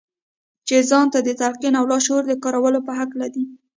چې 0.67 0.75
ځان 0.89 1.05
ته 1.13 1.19
د 1.23 1.29
تلقين 1.41 1.73
او 1.79 1.85
د 1.87 1.89
لاشعور 1.91 2.23
د 2.27 2.33
کارولو 2.43 2.79
په 2.87 2.91
هکله 2.99 3.27
دي. 3.33 3.43